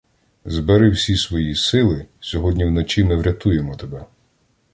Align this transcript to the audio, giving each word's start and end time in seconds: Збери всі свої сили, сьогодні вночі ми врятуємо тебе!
Збери 0.45 0.89
всі 0.89 1.15
свої 1.15 1.55
сили, 1.55 2.05
сьогодні 2.19 2.65
вночі 2.65 3.03
ми 3.03 3.15
врятуємо 3.15 3.75
тебе! 3.75 4.05